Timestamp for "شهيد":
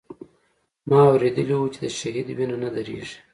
1.99-2.27